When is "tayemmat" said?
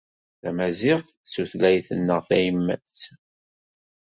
2.27-2.99